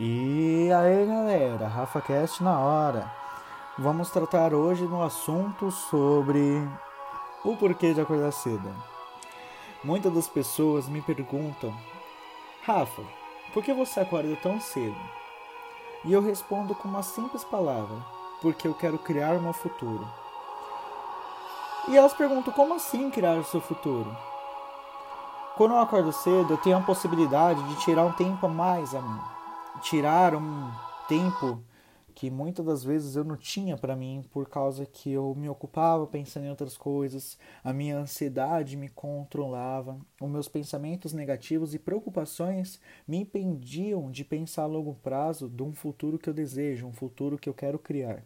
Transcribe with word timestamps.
E 0.00 0.72
aí 0.72 1.06
galera, 1.06 1.68
Rafa 1.68 2.00
Cast 2.00 2.42
na 2.42 2.58
hora. 2.58 3.08
Vamos 3.78 4.10
tratar 4.10 4.52
hoje 4.52 4.82
no 4.82 5.00
assunto 5.00 5.70
sobre 5.70 6.68
o 7.44 7.56
porquê 7.56 7.94
de 7.94 8.00
acordar 8.00 8.32
cedo. 8.32 8.74
Muitas 9.84 10.12
das 10.12 10.26
pessoas 10.26 10.88
me 10.88 11.00
perguntam: 11.00 11.72
Rafa, 12.64 13.02
por 13.52 13.62
que 13.62 13.72
você 13.72 14.00
acorda 14.00 14.34
tão 14.42 14.60
cedo? 14.60 14.98
E 16.04 16.12
eu 16.12 16.20
respondo 16.20 16.74
com 16.74 16.88
uma 16.88 17.04
simples 17.04 17.44
palavra: 17.44 17.96
porque 18.42 18.66
eu 18.66 18.74
quero 18.74 18.98
criar 18.98 19.36
o 19.36 19.42
meu 19.42 19.52
futuro. 19.52 20.08
E 21.86 21.96
elas 21.96 22.14
perguntam: 22.14 22.52
como 22.52 22.74
assim 22.74 23.12
criar 23.12 23.36
o 23.36 23.44
seu 23.44 23.60
futuro? 23.60 24.10
Quando 25.56 25.74
eu 25.74 25.78
acordo 25.78 26.12
cedo, 26.12 26.54
eu 26.54 26.58
tenho 26.58 26.78
a 26.78 26.82
possibilidade 26.82 27.62
de 27.68 27.76
tirar 27.76 28.04
um 28.04 28.12
tempo 28.12 28.44
a 28.44 28.48
mais 28.48 28.92
a 28.92 29.00
mim 29.00 29.33
tirar 29.82 30.34
um 30.34 30.70
tempo 31.08 31.62
que 32.14 32.30
muitas 32.30 32.64
das 32.64 32.84
vezes 32.84 33.16
eu 33.16 33.24
não 33.24 33.36
tinha 33.36 33.76
para 33.76 33.96
mim 33.96 34.24
por 34.30 34.48
causa 34.48 34.86
que 34.86 35.10
eu 35.10 35.34
me 35.34 35.48
ocupava 35.48 36.06
pensando 36.06 36.46
em 36.46 36.50
outras 36.50 36.76
coisas, 36.76 37.36
a 37.62 37.72
minha 37.72 37.98
ansiedade 37.98 38.76
me 38.76 38.88
controlava, 38.88 39.98
os 40.20 40.30
meus 40.30 40.48
pensamentos 40.48 41.12
negativos 41.12 41.74
e 41.74 41.78
preocupações 41.78 42.80
me 43.06 43.18
impediam 43.18 44.10
de 44.10 44.24
pensar 44.24 44.62
a 44.62 44.66
longo 44.66 44.94
prazo 44.94 45.48
de 45.48 45.62
um 45.62 45.72
futuro 45.72 46.18
que 46.18 46.28
eu 46.28 46.34
desejo, 46.34 46.86
um 46.86 46.92
futuro 46.92 47.36
que 47.36 47.48
eu 47.48 47.54
quero 47.54 47.78
criar. 47.78 48.24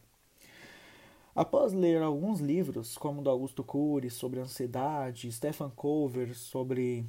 Após 1.35 1.73
ler 1.73 2.03
alguns 2.03 2.41
livros, 2.41 2.99
como 2.99 3.23
do 3.23 3.31
Augusto 3.31 3.63
Cury 3.63 4.11
sobre 4.11 4.41
ansiedade, 4.41 5.31
Stephen 5.31 5.71
Cover 5.75 6.37
sobre 6.37 7.07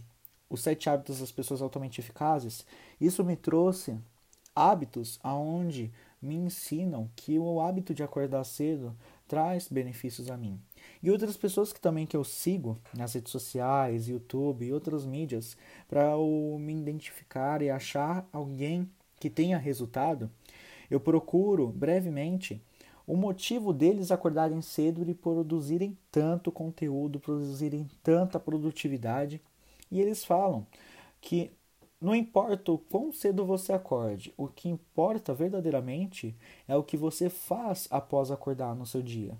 os 0.50 0.62
sete 0.62 0.90
hábitos 0.90 1.20
das 1.20 1.32
pessoas 1.32 1.62
altamente 1.62 2.00
eficazes, 2.00 2.66
isso 3.02 3.24
me 3.24 3.36
trouxe 3.36 4.00
hábitos 4.60 5.20
aonde 5.24 5.92
me 6.22 6.36
ensinam 6.36 7.10
que 7.16 7.40
o 7.40 7.62
hábito 7.62 7.94
de 7.94 8.04
acordar 8.04 8.44
cedo 8.44 8.94
traz 9.26 9.70
benefícios 9.70 10.30
a 10.30 10.36
mim. 10.36 10.60
E 11.02 11.10
outras 11.10 11.38
pessoas 11.38 11.72
que 11.72 11.80
também 11.80 12.06
que 12.06 12.18
eu 12.18 12.24
sigo 12.24 12.78
nas 12.94 13.14
redes 13.14 13.32
sociais, 13.32 14.10
YouTube 14.10 14.66
e 14.66 14.74
outras 14.74 15.06
mídias 15.06 15.56
para 15.88 16.18
me 16.60 16.74
identificar 16.74 17.62
e 17.62 17.70
achar 17.70 18.28
alguém 18.34 18.90
que 19.18 19.30
tenha 19.30 19.58
resultado, 19.58 20.30
eu 20.92 21.00
procuro 21.00 21.68
brevemente 21.68 22.62
o 23.08 23.16
motivo 23.16 23.74
deles 23.74 24.12
acordarem 24.12 24.62
cedo 24.62 25.10
e 25.10 25.16
produzirem 25.16 25.98
tanto 26.12 26.52
conteúdo, 26.52 27.20
produzirem 27.20 27.90
tanta 28.04 28.40
produtividade. 28.40 29.42
E 29.90 30.00
eles 30.00 30.24
falam 30.24 30.68
que 31.22 31.52
não 32.02 32.16
importa 32.16 32.72
o 32.72 32.78
quão 32.78 33.12
cedo 33.12 33.46
você 33.46 33.74
acorde, 33.74 34.34
o 34.38 34.48
que 34.48 34.70
importa 34.70 35.34
verdadeiramente 35.34 36.36
é 36.68 36.76
o 36.76 36.84
que 36.84 36.96
você 36.96 37.30
faz 37.30 37.88
após 37.92 38.32
acordar 38.32 38.74
no 38.74 38.86
seu 38.86 39.02
dia. 39.02 39.38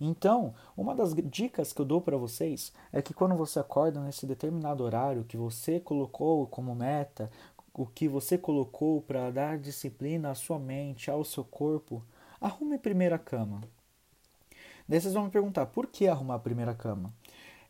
Então, 0.00 0.54
uma 0.76 0.94
das 0.94 1.14
dicas 1.14 1.72
que 1.72 1.80
eu 1.80 1.84
dou 1.84 2.00
para 2.00 2.16
vocês 2.16 2.72
é 2.90 3.02
que 3.02 3.12
quando 3.12 3.36
você 3.36 3.58
acorda 3.58 4.00
nesse 4.00 4.24
determinado 4.24 4.82
horário 4.82 5.24
que 5.24 5.36
você 5.36 5.78
colocou 5.78 6.46
como 6.46 6.74
meta, 6.74 7.30
o 7.74 7.84
que 7.86 8.08
você 8.08 8.38
colocou 8.38 9.02
para 9.02 9.30
dar 9.30 9.58
disciplina 9.58 10.30
à 10.30 10.34
sua 10.34 10.58
mente, 10.58 11.10
ao 11.10 11.22
seu 11.24 11.44
corpo, 11.44 12.02
arrume 12.40 12.78
primeiro 12.78 13.14
a 13.14 13.18
cama. 13.18 13.60
Daí 14.88 15.00
vocês 15.00 15.14
vão 15.14 15.24
me 15.24 15.30
perguntar, 15.30 15.66
por 15.66 15.86
que 15.86 16.08
arrumar 16.08 16.36
a 16.36 16.40
primeira 16.40 16.74
cama? 16.74 17.12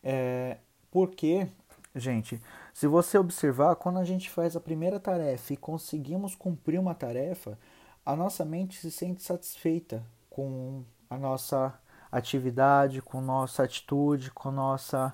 É, 0.03 0.57
porque 0.89 1.47
Gente, 1.93 2.41
se 2.73 2.87
você 2.87 3.17
observar, 3.17 3.75
quando 3.75 3.99
a 3.99 4.05
gente 4.05 4.29
faz 4.29 4.55
a 4.55 4.61
primeira 4.61 4.99
tarefa 4.99 5.53
e 5.53 5.57
conseguimos 5.57 6.35
cumprir 6.35 6.79
uma 6.79 6.95
tarefa, 6.95 7.59
a 8.05 8.15
nossa 8.15 8.45
mente 8.45 8.79
se 8.79 8.89
sente 8.89 9.21
satisfeita 9.21 10.01
com 10.29 10.85
a 11.09 11.17
nossa 11.17 11.77
atividade, 12.09 13.01
com 13.01 13.19
nossa 13.19 13.63
atitude, 13.63 14.31
com 14.31 14.51
nossa 14.51 15.13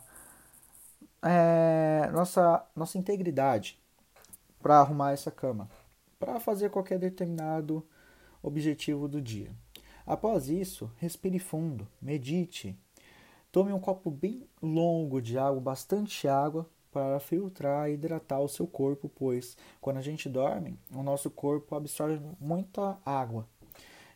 é, 1.21 2.09
nossa 2.13 2.63
nossa 2.75 2.97
integridade 2.97 3.81
para 4.61 4.79
arrumar 4.79 5.11
essa 5.13 5.31
cama, 5.31 5.67
para 6.19 6.39
fazer 6.39 6.69
qualquer 6.69 6.99
determinado 6.99 7.83
objetivo 8.41 9.07
do 9.07 9.19
dia. 9.19 9.51
Após 10.05 10.47
isso, 10.47 10.91
respire 10.97 11.39
fundo, 11.39 11.87
medite, 12.01 12.77
Tome 13.51 13.71
um 13.73 13.79
copo 13.79 14.11
bem 14.11 14.47
longo 14.61 15.21
de 15.21 15.37
água, 15.37 15.59
bastante 15.59 16.27
água, 16.27 16.69
para 16.91 17.19
filtrar 17.19 17.89
e 17.89 17.93
hidratar 17.93 18.39
o 18.39 18.47
seu 18.47 18.65
corpo, 18.65 19.09
pois 19.09 19.55
quando 19.79 19.97
a 19.97 20.01
gente 20.01 20.27
dorme, 20.27 20.79
o 20.93 21.03
nosso 21.03 21.29
corpo 21.29 21.75
absorve 21.75 22.19
muita 22.39 22.97
água. 23.05 23.47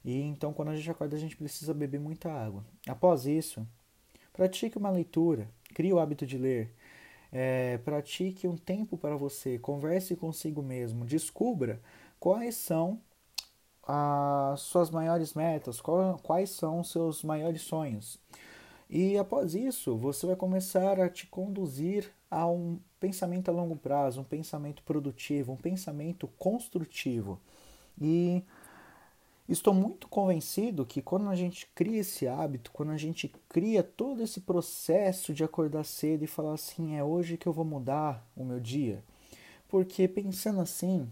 E 0.03 0.19
então, 0.19 0.51
quando 0.51 0.69
a 0.69 0.75
gente 0.75 0.89
acorda, 0.89 1.15
a 1.15 1.19
gente 1.19 1.37
precisa 1.37 1.73
beber 1.73 1.99
muita 1.99 2.31
água. 2.31 2.65
Após 2.87 3.25
isso, 3.25 3.65
pratique 4.33 4.77
uma 4.77 4.89
leitura, 4.89 5.47
crie 5.75 5.93
o 5.93 5.99
hábito 5.99 6.25
de 6.25 6.37
ler. 6.37 6.73
É, 7.31 7.77
pratique 7.77 8.47
um 8.47 8.57
tempo 8.57 8.97
para 8.97 9.15
você, 9.15 9.57
converse 9.57 10.15
consigo 10.15 10.61
mesmo, 10.61 11.05
descubra 11.05 11.79
quais 12.19 12.55
são 12.55 12.99
as 13.83 14.59
suas 14.61 14.89
maiores 14.89 15.33
metas, 15.33 15.79
quais 16.23 16.49
são 16.49 16.81
os 16.81 16.91
seus 16.91 17.23
maiores 17.23 17.61
sonhos. 17.61 18.19
E 18.91 19.17
após 19.17 19.55
isso, 19.55 19.95
você 19.95 20.27
vai 20.27 20.35
começar 20.35 20.99
a 20.99 21.09
te 21.09 21.25
conduzir 21.25 22.11
a 22.29 22.45
um 22.45 22.77
pensamento 22.99 23.47
a 23.47 23.53
longo 23.53 23.77
prazo, 23.77 24.19
um 24.19 24.25
pensamento 24.25 24.83
produtivo, 24.83 25.53
um 25.53 25.55
pensamento 25.55 26.27
construtivo. 26.37 27.39
E 27.99 28.43
estou 29.47 29.73
muito 29.73 30.09
convencido 30.09 30.85
que 30.85 31.01
quando 31.01 31.29
a 31.29 31.35
gente 31.37 31.67
cria 31.73 32.01
esse 32.01 32.27
hábito, 32.27 32.69
quando 32.73 32.91
a 32.91 32.97
gente 32.97 33.33
cria 33.47 33.81
todo 33.81 34.21
esse 34.21 34.41
processo 34.41 35.33
de 35.33 35.41
acordar 35.41 35.85
cedo 35.85 36.25
e 36.25 36.27
falar 36.27 36.55
assim, 36.55 36.97
é 36.97 37.03
hoje 37.03 37.37
que 37.37 37.47
eu 37.47 37.53
vou 37.53 37.63
mudar 37.63 38.29
o 38.35 38.43
meu 38.43 38.59
dia. 38.59 39.01
Porque 39.69 40.05
pensando 40.05 40.59
assim, 40.59 41.09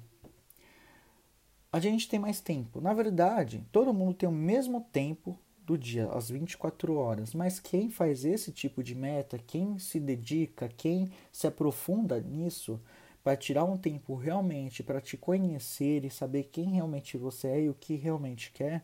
a 1.71 1.79
gente 1.79 2.09
tem 2.09 2.19
mais 2.19 2.41
tempo. 2.41 2.81
Na 2.81 2.93
verdade, 2.93 3.65
todo 3.71 3.93
mundo 3.93 4.15
tem 4.15 4.27
o 4.27 4.33
mesmo 4.33 4.85
tempo 4.91 5.39
do 5.69 5.77
dia, 5.77 6.09
às 6.11 6.29
24 6.29 6.95
horas. 6.95 7.33
Mas 7.35 7.59
quem 7.59 7.91
faz 7.91 8.25
esse 8.25 8.51
tipo 8.51 8.83
de 8.83 8.95
meta, 8.95 9.37
quem 9.37 9.77
se 9.77 9.99
dedica, 9.99 10.67
quem 10.67 11.11
se 11.31 11.45
aprofunda 11.45 12.19
nisso, 12.19 12.79
para 13.23 13.37
tirar 13.37 13.65
um 13.65 13.77
tempo 13.77 14.15
realmente 14.15 14.81
para 14.81 14.99
te 14.99 15.15
conhecer 15.15 16.03
e 16.03 16.09
saber 16.09 16.45
quem 16.51 16.71
realmente 16.71 17.17
você 17.17 17.47
é 17.49 17.61
e 17.61 17.69
o 17.69 17.75
que 17.75 17.95
realmente 17.95 18.51
quer, 18.51 18.83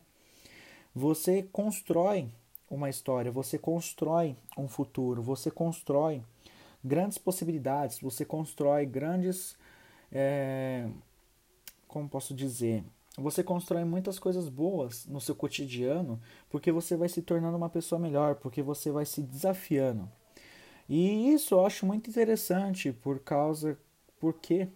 você 0.94 1.42
constrói 1.42 2.28
uma 2.70 2.88
história, 2.88 3.32
você 3.32 3.58
constrói 3.58 4.36
um 4.56 4.68
futuro, 4.68 5.22
você 5.22 5.50
constrói 5.50 6.22
grandes 6.84 7.18
possibilidades, 7.18 7.98
você 7.98 8.24
constrói 8.24 8.86
grandes. 8.86 9.56
É, 10.12 10.88
como 11.88 12.08
posso 12.08 12.32
dizer? 12.32 12.84
Você 13.16 13.42
constrói 13.42 13.84
muitas 13.84 14.18
coisas 14.18 14.48
boas 14.48 15.06
no 15.06 15.20
seu 15.20 15.34
cotidiano, 15.34 16.20
porque 16.50 16.70
você 16.70 16.96
vai 16.96 17.08
se 17.08 17.22
tornando 17.22 17.56
uma 17.56 17.70
pessoa 17.70 17.98
melhor, 17.98 18.36
porque 18.36 18.62
você 18.62 18.90
vai 18.90 19.06
se 19.06 19.22
desafiando. 19.22 20.10
E 20.88 21.32
isso 21.32 21.54
eu 21.54 21.66
acho 21.66 21.86
muito 21.86 22.10
interessante 22.10 22.92
por 22.92 23.18
causa 23.20 23.78
por 24.20 24.34
quê? 24.34 24.68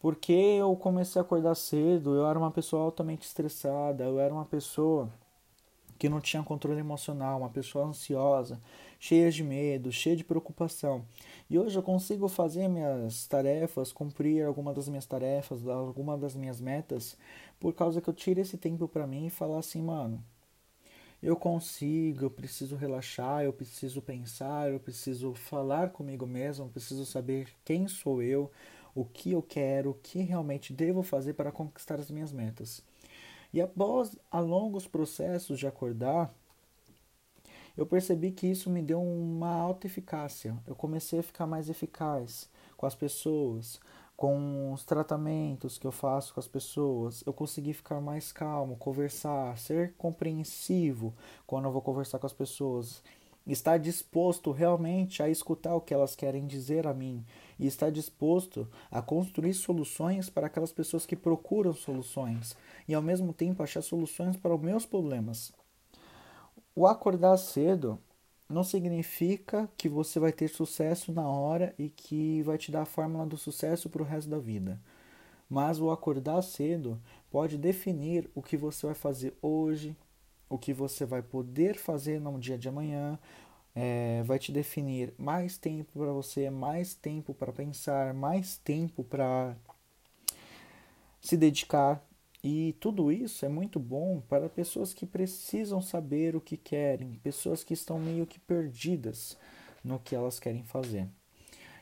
Porque 0.00 0.32
eu 0.32 0.74
comecei 0.76 1.20
a 1.20 1.22
acordar 1.22 1.54
cedo, 1.54 2.14
eu 2.14 2.26
era 2.26 2.38
uma 2.38 2.50
pessoa 2.50 2.82
altamente 2.82 3.26
estressada, 3.26 4.04
eu 4.04 4.18
era 4.18 4.32
uma 4.32 4.46
pessoa 4.46 5.10
que 6.00 6.08
não 6.08 6.18
tinha 6.18 6.42
controle 6.42 6.80
emocional, 6.80 7.38
uma 7.40 7.50
pessoa 7.50 7.84
ansiosa, 7.84 8.58
cheia 8.98 9.30
de 9.30 9.44
medo, 9.44 9.92
cheia 9.92 10.16
de 10.16 10.24
preocupação. 10.24 11.04
E 11.48 11.58
hoje 11.58 11.78
eu 11.78 11.82
consigo 11.82 12.26
fazer 12.26 12.68
minhas 12.68 13.26
tarefas, 13.26 13.92
cumprir 13.92 14.46
alguma 14.46 14.72
das 14.72 14.88
minhas 14.88 15.04
tarefas, 15.04 15.68
alguma 15.68 16.16
das 16.16 16.34
minhas 16.34 16.58
metas, 16.58 17.18
por 17.60 17.74
causa 17.74 18.00
que 18.00 18.08
eu 18.08 18.14
tiro 18.14 18.40
esse 18.40 18.56
tempo 18.56 18.88
para 18.88 19.06
mim 19.06 19.26
e 19.26 19.30
falar 19.30 19.58
assim, 19.58 19.82
mano, 19.82 20.24
eu 21.22 21.36
consigo, 21.36 22.24
eu 22.24 22.30
preciso 22.30 22.76
relaxar, 22.76 23.44
eu 23.44 23.52
preciso 23.52 24.00
pensar, 24.00 24.70
eu 24.72 24.80
preciso 24.80 25.34
falar 25.34 25.90
comigo 25.90 26.26
mesmo, 26.26 26.64
eu 26.64 26.70
preciso 26.70 27.04
saber 27.04 27.46
quem 27.62 27.86
sou 27.86 28.22
eu, 28.22 28.50
o 28.94 29.04
que 29.04 29.32
eu 29.32 29.42
quero, 29.42 29.90
o 29.90 29.94
que 29.94 30.20
realmente 30.20 30.72
devo 30.72 31.02
fazer 31.02 31.34
para 31.34 31.52
conquistar 31.52 32.00
as 32.00 32.10
minhas 32.10 32.32
metas. 32.32 32.82
E 33.52 33.60
após 33.60 34.16
a 34.30 34.40
longos 34.40 34.86
processos 34.86 35.58
de 35.58 35.66
acordar, 35.66 36.32
eu 37.76 37.86
percebi 37.86 38.30
que 38.30 38.46
isso 38.46 38.68
me 38.68 38.82
deu 38.82 39.02
uma 39.02 39.52
alta 39.52 39.86
eficácia. 39.86 40.56
Eu 40.66 40.74
comecei 40.74 41.18
a 41.20 41.22
ficar 41.22 41.46
mais 41.46 41.68
eficaz 41.68 42.48
com 42.76 42.86
as 42.86 42.94
pessoas, 42.94 43.80
com 44.16 44.72
os 44.72 44.84
tratamentos 44.84 45.78
que 45.78 45.86
eu 45.86 45.92
faço 45.92 46.34
com 46.34 46.40
as 46.40 46.46
pessoas. 46.46 47.22
Eu 47.26 47.32
consegui 47.32 47.72
ficar 47.72 48.00
mais 48.00 48.32
calmo, 48.32 48.76
conversar, 48.76 49.56
ser 49.56 49.94
compreensivo 49.96 51.14
quando 51.46 51.64
eu 51.64 51.72
vou 51.72 51.80
conversar 51.80 52.18
com 52.18 52.26
as 52.26 52.32
pessoas. 52.32 53.02
Está 53.46 53.76
disposto 53.78 54.52
realmente 54.52 55.22
a 55.22 55.28
escutar 55.28 55.74
o 55.74 55.80
que 55.80 55.94
elas 55.94 56.14
querem 56.14 56.46
dizer 56.46 56.86
a 56.86 56.94
mim 56.94 57.24
e 57.58 57.66
está 57.66 57.90
disposto 57.90 58.68
a 58.90 59.02
construir 59.02 59.54
soluções 59.54 60.30
para 60.30 60.46
aquelas 60.46 60.72
pessoas 60.72 61.06
que 61.06 61.16
procuram 61.16 61.72
soluções 61.72 62.56
e 62.86 62.94
ao 62.94 63.02
mesmo 63.02 63.32
tempo 63.32 63.62
achar 63.62 63.82
soluções 63.82 64.36
para 64.36 64.54
os 64.54 64.60
meus 64.60 64.86
problemas. 64.86 65.52
O 66.74 66.86
acordar 66.86 67.36
cedo 67.36 67.98
não 68.48 68.64
significa 68.64 69.68
que 69.76 69.88
você 69.88 70.18
vai 70.18 70.32
ter 70.32 70.48
sucesso 70.48 71.12
na 71.12 71.26
hora 71.28 71.74
e 71.78 71.88
que 71.88 72.42
vai 72.42 72.58
te 72.58 72.70
dar 72.72 72.82
a 72.82 72.86
fórmula 72.86 73.26
do 73.26 73.36
sucesso 73.36 73.88
para 73.88 74.02
o 74.02 74.04
resto 74.06 74.28
da 74.28 74.38
vida. 74.38 74.80
Mas 75.48 75.80
o 75.80 75.90
acordar 75.90 76.42
cedo 76.42 77.00
pode 77.30 77.56
definir 77.56 78.30
o 78.34 78.42
que 78.42 78.56
você 78.56 78.86
vai 78.86 78.94
fazer 78.94 79.34
hoje, 79.42 79.96
o 80.50 80.58
que 80.58 80.74
você 80.74 81.06
vai 81.06 81.22
poder 81.22 81.76
fazer 81.76 82.20
no 82.20 82.38
dia 82.38 82.58
de 82.58 82.68
amanhã, 82.68 83.18
é, 83.72 84.22
vai 84.24 84.36
te 84.36 84.50
definir 84.50 85.14
mais 85.16 85.56
tempo 85.56 85.92
para 85.98 86.12
você, 86.12 86.50
mais 86.50 86.92
tempo 86.92 87.32
para 87.32 87.52
pensar, 87.52 88.12
mais 88.12 88.58
tempo 88.58 89.04
para 89.04 89.56
se 91.20 91.36
dedicar. 91.36 92.04
E 92.42 92.74
tudo 92.80 93.12
isso 93.12 93.46
é 93.46 93.48
muito 93.48 93.78
bom 93.78 94.20
para 94.22 94.48
pessoas 94.48 94.92
que 94.92 95.06
precisam 95.06 95.80
saber 95.80 96.34
o 96.34 96.40
que 96.40 96.56
querem, 96.56 97.20
pessoas 97.22 97.62
que 97.62 97.74
estão 97.74 98.00
meio 98.00 98.26
que 98.26 98.40
perdidas 98.40 99.38
no 99.84 100.00
que 100.00 100.16
elas 100.16 100.40
querem 100.40 100.64
fazer. 100.64 101.08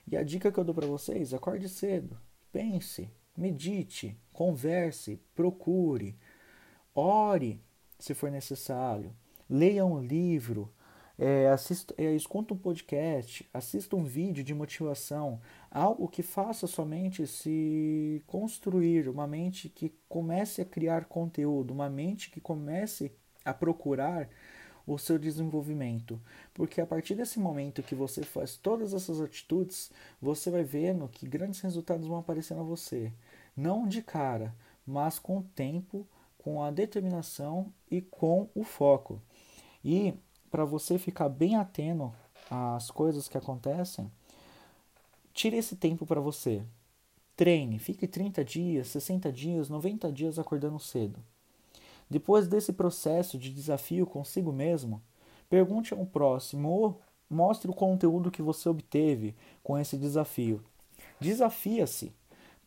E 0.07 0.17
a 0.17 0.23
dica 0.23 0.53
que 0.53 0.59
eu 0.59 0.65
dou 0.65 0.75
para 0.75 0.87
vocês: 0.87 1.33
acorde 1.33 1.69
cedo, 1.69 2.19
pense, 2.53 3.09
medite, 3.37 4.19
converse, 4.33 5.19
procure, 5.35 6.19
ore 6.95 7.63
se 7.99 8.15
for 8.15 8.31
necessário, 8.31 9.13
leia 9.49 9.85
um 9.85 10.01
livro, 10.01 10.73
é, 11.19 11.49
assista, 11.49 11.93
é, 11.99 12.15
escuta 12.15 12.55
um 12.55 12.57
podcast, 12.57 13.49
assista 13.53 13.97
um 13.97 14.05
vídeo 14.05 14.45
de 14.45 14.55
motivação, 14.55 15.41
algo 15.71 16.09
que 16.09 16.23
faça 16.23 16.67
sua 16.67 16.85
mente 16.85 17.27
se 17.27 18.23
construir, 18.27 19.09
uma 19.09 19.27
mente 19.27 19.69
que 19.69 19.93
comece 20.09 20.63
a 20.63 20.65
criar 20.65 21.07
conteúdo, 21.07 21.73
uma 21.73 21.91
mente 21.91 22.31
que 22.31 22.41
comece 22.41 23.13
a 23.45 23.53
procurar 23.53 24.29
o 24.87 24.97
seu 24.97 25.19
desenvolvimento. 25.19 26.21
Porque 26.55 26.81
a 26.81 26.87
partir 26.87 27.15
desse 27.15 27.39
momento 27.39 27.83
que 27.83 27.95
você 27.95 28.23
faz 28.23 28.57
todas 28.57 28.95
essas 28.95 29.21
atitudes, 29.21 29.91
você 30.21 30.51
vai 30.51 30.63
vendo 30.63 31.09
que 31.09 31.29
grandes 31.29 31.61
resultados 31.61 32.07
vão 32.07 32.19
aparecendo 32.19 32.61
a 32.61 32.65
você. 32.65 33.13
Não 33.57 33.87
de 33.87 34.03
cara, 34.03 34.55
mas 34.87 35.19
com 35.19 35.39
o 35.39 35.43
tempo, 35.43 36.07
com 36.39 36.63
a 36.63 36.71
determinação 36.71 37.73
e 37.91 38.01
com 38.01 38.49
o 38.55 38.65
foco. 38.65 39.21
E 39.85 40.15
para 40.51 40.65
você 40.65 40.99
ficar 40.99 41.29
bem 41.29 41.57
atento 41.57 42.13
às 42.51 42.91
coisas 42.91 43.29
que 43.29 43.37
acontecem, 43.37 44.11
tire 45.33 45.57
esse 45.57 45.77
tempo 45.77 46.07
para 46.07 46.21
você. 46.21 46.63
Treine, 47.37 47.79
fique 47.79 48.09
30 48.09 48.45
dias, 48.45 48.89
60 48.89 49.31
dias, 49.31 49.69
90 49.69 50.11
dias 50.11 50.39
acordando 50.39 50.79
cedo. 50.79 51.21
Depois 52.11 52.49
desse 52.49 52.73
processo 52.73 53.39
de 53.39 53.53
desafio 53.53 54.07
consigo 54.07 54.53
mesmo, 54.53 55.03
pergunte 55.49 55.93
ao 55.93 56.07
próximo 56.07 56.69
ou 56.69 57.01
mostre 57.29 57.71
o 57.71 57.75
conteúdo 57.75 58.31
que 58.31 58.43
você 58.43 58.69
obteve 58.69 59.37
com 59.63 59.79
esse 59.79 59.97
desafio. 59.97 60.65
Desafia-se 61.21 62.13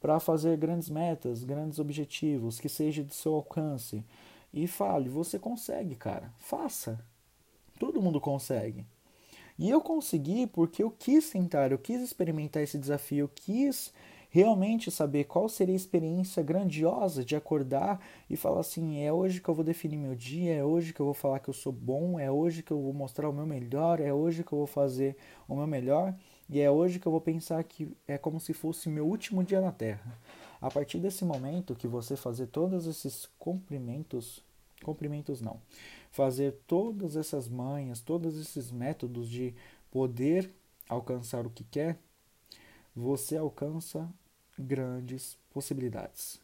para 0.02 0.20
fazer 0.20 0.58
grandes 0.58 0.90
metas, 0.90 1.44
grandes 1.44 1.78
objetivos, 1.78 2.60
que 2.60 2.68
seja 2.68 3.04
de 3.04 3.14
seu 3.14 3.36
alcance. 3.36 4.04
E 4.52 4.68
fale, 4.68 5.08
você 5.08 5.38
consegue, 5.38 5.96
cara. 5.96 6.34
Faça. 6.40 7.00
Todo 7.80 8.02
mundo 8.02 8.20
consegue. 8.20 8.84
E 9.58 9.70
eu 9.70 9.80
consegui 9.80 10.48
porque 10.48 10.82
eu 10.82 10.90
quis 10.90 11.30
tentar, 11.30 11.72
eu 11.72 11.78
quis 11.78 12.02
experimentar 12.02 12.64
esse 12.64 12.80
desafio, 12.80 13.26
eu 13.26 13.30
quis 13.34 13.94
realmente 14.32 14.90
saber 14.90 15.26
qual 15.26 15.48
seria 15.48 15.76
a 15.76 15.78
experiência 15.78 16.42
grandiosa 16.42 17.24
de 17.24 17.36
acordar 17.36 18.02
e 18.30 18.36
falar 18.36 18.62
assim: 18.62 19.04
é 19.04 19.14
hoje 19.14 19.40
que 19.40 19.50
eu 19.50 19.54
vou 19.54 19.64
definir 19.64 19.98
meu 19.98 20.16
dia, 20.16 20.56
é 20.56 20.64
hoje 20.64 20.94
que 20.94 21.00
eu 21.00 21.06
vou 21.06 21.14
falar 21.14 21.40
que 21.40 21.50
eu 21.50 21.54
sou 21.54 21.72
bom, 21.72 22.20
é 22.20 22.32
hoje 22.32 22.64
que 22.64 22.72
eu 22.72 22.82
vou 22.82 22.94
mostrar 22.94 23.30
o 23.30 23.34
meu 23.34 23.46
melhor, 23.46 24.00
é 24.00 24.12
hoje 24.12 24.44
que 24.44 24.52
eu 24.52 24.58
vou 24.58 24.68
fazer 24.68 25.16
o 25.48 25.56
meu 25.56 25.68
melhor 25.68 26.16
e 26.52 26.60
é 26.60 26.70
hoje 26.70 27.00
que 27.00 27.08
eu 27.08 27.12
vou 27.14 27.22
pensar 27.22 27.64
que 27.64 27.96
é 28.06 28.18
como 28.18 28.38
se 28.38 28.54
fosse 28.54 28.90
meu 28.90 29.08
último 29.08 29.42
dia 29.42 29.62
na 29.62 29.72
Terra. 29.72 30.20
A 30.60 30.70
partir 30.70 31.00
desse 31.00 31.24
momento 31.24 31.74
que 31.74 31.88
você 31.88 32.18
fazer 32.18 32.48
todos 32.48 32.86
esses 32.86 33.26
cumprimentos, 33.40 34.44
cumprimentos 34.84 35.40
não, 35.40 35.62
fazer 36.12 36.60
todas 36.68 37.16
essas 37.16 37.48
manhas, 37.48 38.02
todos 38.02 38.38
esses 38.38 38.70
métodos 38.70 39.30
de 39.30 39.56
poder 39.90 40.54
alcançar 40.90 41.48
o 41.48 41.50
que 41.50 41.64
quer, 41.64 41.98
você 42.94 43.38
alcança 43.38 44.14
grandes 44.60 45.38
possibilidades. 45.54 46.41